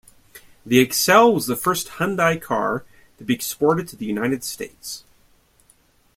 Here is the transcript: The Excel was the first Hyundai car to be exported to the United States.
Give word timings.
The 0.65 0.79
Excel 0.79 1.31
was 1.31 1.45
the 1.45 1.55
first 1.55 1.87
Hyundai 1.99 2.41
car 2.41 2.83
to 3.19 3.23
be 3.23 3.35
exported 3.35 3.87
to 3.89 3.95
the 3.95 4.07
United 4.07 4.43
States. 4.43 5.03